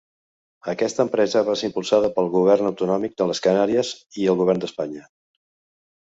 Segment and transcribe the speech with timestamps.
[0.71, 3.91] Aquesta empresa va ser impulsada pel govern autonòmic de les Canàries
[4.23, 5.05] i el govern d'Espanya.